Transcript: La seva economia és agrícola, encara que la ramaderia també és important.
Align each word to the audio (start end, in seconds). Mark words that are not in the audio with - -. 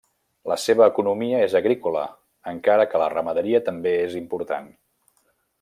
La 0.51 0.55
seva 0.61 0.87
economia 0.91 1.41
és 1.49 1.53
agrícola, 1.59 2.05
encara 2.53 2.89
que 2.95 3.05
la 3.05 3.13
ramaderia 3.17 3.63
també 3.71 3.97
és 4.11 4.21
important. 4.25 4.71